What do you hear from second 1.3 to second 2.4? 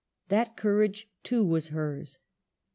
was hers.